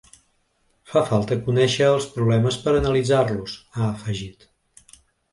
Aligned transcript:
“Fa 0.93 1.01
falta 1.09 1.35
conèixer 1.49 1.89
els 1.97 2.07
problemes 2.15 2.57
per 2.63 2.73
a 2.77 2.79
analitzar-los”, 2.81 3.53
ha 3.75 3.83
afegit. 3.91 4.49